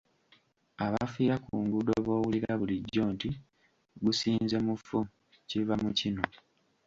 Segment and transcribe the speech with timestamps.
[0.85, 3.29] Abafiira ku nguudo b'owulira bulijjo nti;
[4.03, 4.97] "Gusinze mufu",
[5.49, 6.23] kiva mu kino.